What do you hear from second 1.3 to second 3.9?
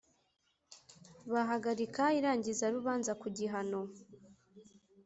Bahagarika irangizarubanza ku gihano.